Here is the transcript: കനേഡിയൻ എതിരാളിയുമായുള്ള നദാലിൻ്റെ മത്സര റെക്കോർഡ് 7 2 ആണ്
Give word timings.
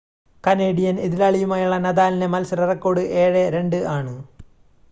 കനേഡിയൻ 0.43 0.95
എതിരാളിയുമായുള്ള 0.99 1.77
നദാലിൻ്റെ 1.77 2.27
മത്സര 2.27 2.65
റെക്കോർഡ് 2.71 3.03
7 3.19 3.45
2 3.51 3.83
ആണ് 3.89 4.15